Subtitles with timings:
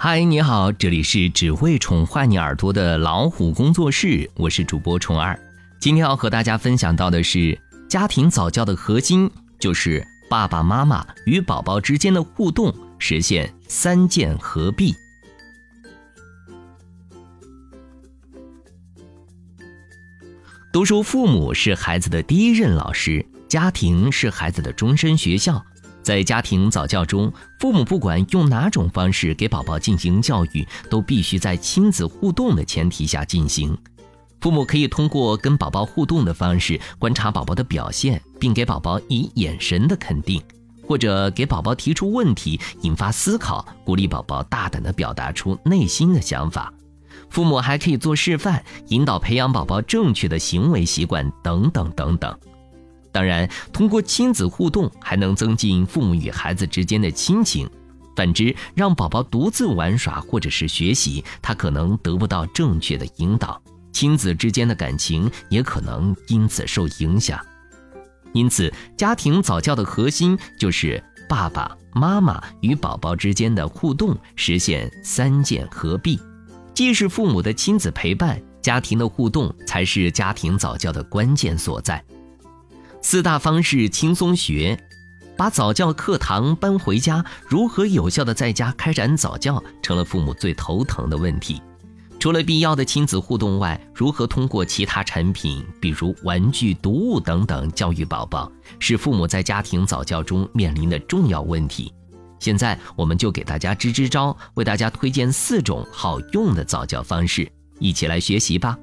[0.00, 5.36] 嗨，你好，这里是只为宠坏你耳朵的老虎工作室，我是主播虫儿。
[5.80, 14.94] 今天要和大家分享到的是，家庭早教的核心就是爸爸妈妈与宝宝之间的互动，实现三键合璧。
[20.72, 25.60] 都说父母是孩子的第一任老师，家庭是孩子的终身学校。
[26.08, 27.30] 在家庭早教中，
[27.60, 33.76] 父母不管用哪种方式给宝宝进行教育，都必须在亲子互动的前提下进行。
[34.40, 40.42] 父母可以通过跟宝宝互动的方式观察宝宝的表现，并给宝宝以眼神的肯定，
[40.82, 46.72] 或者给宝宝提出问题，引发思考，鼓励宝宝大胆地表达出内心的想法。
[47.28, 52.34] 父母还可以做示范，引导培养宝宝正确的行为习惯，等等等等。
[53.10, 57.68] 当然，通过亲子互动，还能增进父母与孩子之间的亲情。
[58.14, 67.38] 反之，让宝宝独自玩耍或者是学习，他可能得不到正确的引导，亲子之间的感情也可能因此受影响。
[68.32, 76.20] 因此，家庭早教的核心就是爸爸妈妈与宝宝之间的互动，实现三件合璧。
[76.74, 82.04] 既是父母的亲子陪伴，家庭的互动才是家庭早教的关键所在。
[83.10, 84.78] 四大方式轻松学，
[85.34, 91.58] 把早教课堂搬回家，如何有效的在家开展早教，成了父母最头疼的问题。
[92.20, 101.90] 除了必要的亲子互动外，如何通过其他产品，比如玩具、读物等等教育宝宝，是父母在家庭早教中面临的重要问题。
[102.38, 108.76] 现在我们就给大家支支招，为大家推荐四种好用的早教方式，一起来学习吧。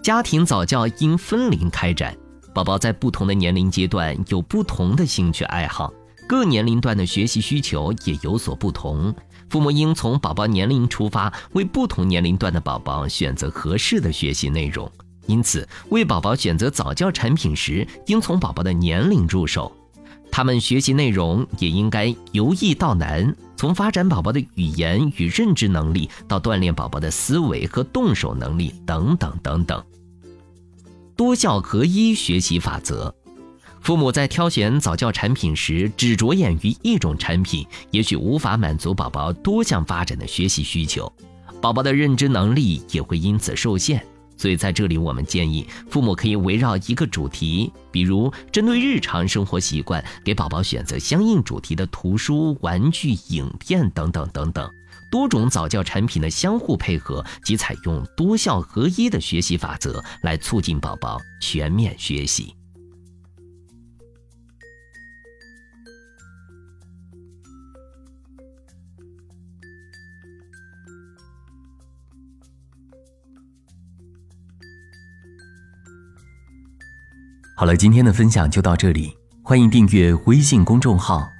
[0.00, 2.16] 家庭早教应分龄开展，
[2.52, 5.92] 宝宝在不同的年龄阶段有不同的兴趣爱好，
[6.26, 9.14] 各年龄段的学习需求也有所不同，
[9.48, 14.90] 父母应从宝宝年龄出发，为不同年龄段的宝宝选择合适的学习内容。
[15.26, 19.70] 因此，为宝宝选择早教产品时，应从宝宝的年龄入手。
[20.32, 29.80] 他们学习内容也应该由易到难，从发展宝宝的语言与认知能力，到锻炼宝宝的思维和动手能力等等等等。
[31.20, 33.14] 多效合一学习法则，
[33.82, 41.12] 父母在挑选早教产品时，只着眼于一种产品，也许无法满足宝宝多项发展的学习需求，
[41.60, 44.02] 宝宝的认知能力也会因此受限。
[44.38, 54.70] 所以在这里，我们建议父母可以围绕一个主题，比如针对日常生活习惯，给宝宝选择相应主题的图书、玩具、影片等等等等，
[55.10, 62.54] 多种早教产品的相互配合及采用多效合一的学习法则，来促进宝宝全面学习。
[77.56, 79.14] 好了，今天的分享就到这里。
[79.42, 81.28] 欢迎订阅微信公众号“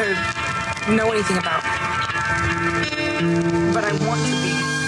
[0.00, 1.62] to know anything about.
[3.74, 4.79] But I want to be.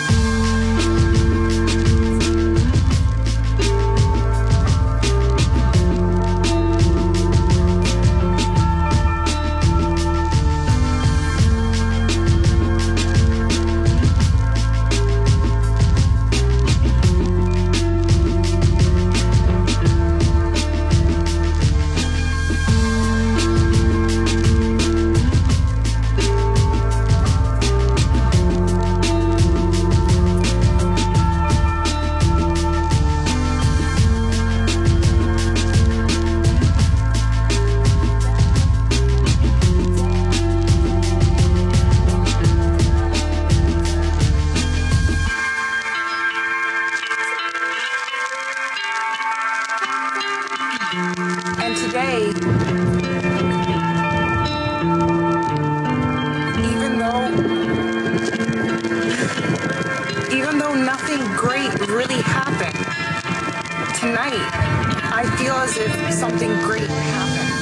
[52.13, 52.29] Today,
[56.69, 57.27] even though,
[60.31, 62.77] even though nothing great really happened,
[63.99, 64.45] tonight,
[65.11, 67.62] I feel as if something great happened.